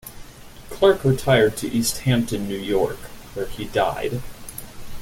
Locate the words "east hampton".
1.69-2.47